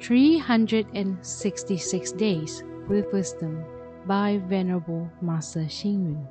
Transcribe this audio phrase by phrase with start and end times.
[0.00, 3.62] 366 Days with Wisdom
[4.06, 6.26] by Venerable Master Xing Yun.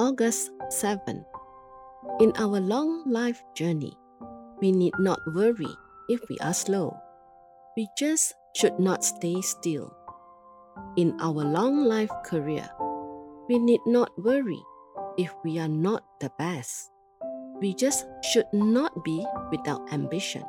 [0.00, 1.24] August 7.
[2.18, 3.96] In our long life journey,
[4.60, 5.70] we need not worry
[6.08, 6.98] if we are slow.
[7.76, 9.94] We just should not stay still.
[10.96, 12.68] In our long life career,
[13.48, 14.60] we need not worry
[15.18, 16.90] if we are not the best.
[17.60, 20.42] We just should not be without ambition.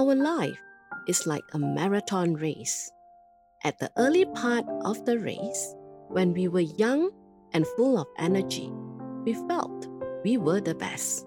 [0.00, 0.58] Our life
[1.06, 2.90] is like a marathon race.
[3.64, 5.74] At the early part of the race,
[6.08, 7.10] when we were young
[7.52, 8.72] and full of energy,
[9.26, 9.88] we felt
[10.24, 11.26] we were the best.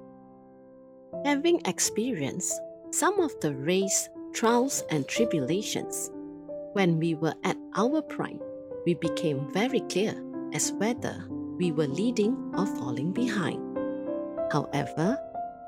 [1.24, 2.60] Having experienced
[2.90, 6.10] some of the race trials and tribulations,
[6.74, 8.42] when we were at our prime,
[8.88, 10.16] we became very clear
[10.52, 11.24] as whether
[11.60, 13.62] we were leading or falling behind.
[14.52, 15.20] However,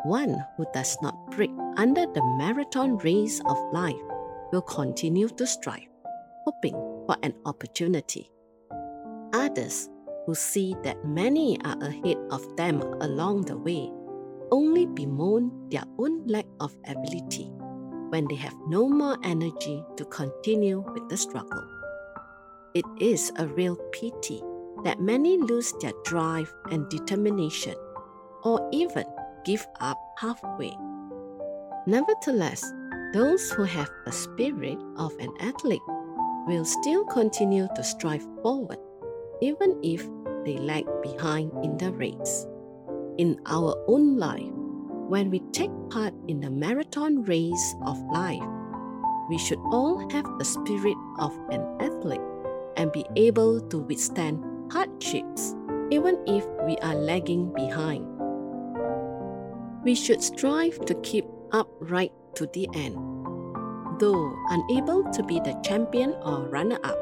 [0.06, 3.96] one who does not break under the marathon race of life
[4.52, 5.90] will continue to strive,
[6.46, 6.74] hoping
[7.06, 8.30] for an opportunity.
[9.34, 9.90] Others
[10.26, 13.92] who see that many are ahead of them along the way
[14.52, 17.50] only bemoan their own lack of ability
[18.10, 21.64] when they have no more energy to continue with the struggle.
[22.76, 24.42] It is a real pity
[24.84, 27.76] that many lose their drive and determination,
[28.44, 29.06] or even
[29.46, 30.76] give up halfway.
[31.86, 32.66] Nevertheless,
[33.14, 35.86] those who have the spirit of an athlete
[36.48, 38.80] will still continue to strive forward,
[39.42, 40.06] even if
[40.44, 42.48] they lag behind in the race.
[43.18, 44.52] In our own life,
[45.08, 48.44] when we take part in the marathon race of life,
[49.30, 52.22] we should all have the spirit of an athlete
[52.78, 55.56] and be able to withstand hardships,
[55.92, 58.15] even if we are lagging behind.
[59.86, 62.98] We should strive to keep up right to the end.
[64.02, 66.98] Though unable to be the champion or runner up,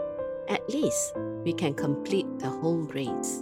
[0.50, 1.16] at least
[1.48, 3.42] we can complete the whole race.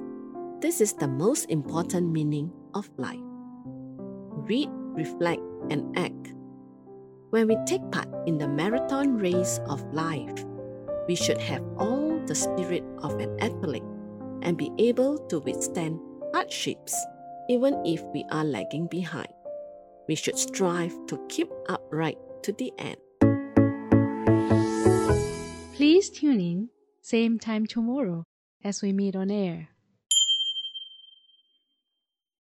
[0.61, 3.17] This is the most important meaning of life.
[4.45, 5.41] Read, reflect,
[5.71, 6.35] and act.
[7.31, 10.45] When we take part in the marathon race of life,
[11.07, 13.89] we should have all the spirit of an athlete
[14.43, 15.99] and be able to withstand
[16.31, 16.93] hardships
[17.51, 19.27] even if we are lagging behind.
[20.07, 22.95] We should strive to keep upright to the end.
[25.75, 26.69] Please tune in,
[27.01, 28.23] same time tomorrow
[28.63, 29.67] as we meet on air.